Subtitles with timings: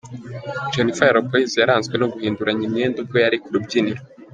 [0.73, 4.01] Jennifer Lopez yaranzwe no guhinduranya imyenda ubwo yari ku rubyiniro.